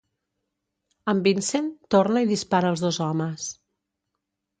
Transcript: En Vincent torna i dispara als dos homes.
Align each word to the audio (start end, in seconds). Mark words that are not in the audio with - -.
En 1.11 1.19
Vincent 1.27 1.67
torna 1.95 2.23
i 2.25 2.29
dispara 2.31 2.71
als 2.71 2.83
dos 2.87 2.99
homes. 3.09 3.47